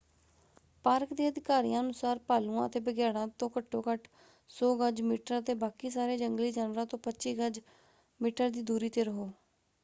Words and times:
Park 0.85 1.11
ਦੇ 1.13 1.27
ਅਧਿਕਾਰੀਆਂ 1.27 1.81
ਅਨੁਸਾਰ 1.81 2.19
ਭਾਲੂਆਂ 2.27 2.65
ਅਤੇ 2.67 2.79
ਬਘਿਆੜਾਂ 2.79 3.27
ਤੋਂ 3.39 3.49
ਘੱਟੋ 3.57 3.83
ਘੱਟ 3.87 4.07
100 4.49 4.73
ਗਜ/ਮੀਟਰ 4.79 5.39
ਅਤੇ 5.39 5.53
ਬਾਕੀ 5.57 5.89
ਸਾਰੇ 5.89 6.17
ਜੰਗਲੀ 6.17 6.51
ਜਾਨਵਰਾਂ 6.51 6.85
ਤੋਂ 6.87 6.99
25 7.05 7.35
ਗਜ/ਮੀਟਰ 7.39 8.49
ਦੀ 8.49 8.61
ਦੂਰੀ 8.63 8.89
‘ਤੇ 8.89 9.03
ਰਹੋ! 9.03 9.31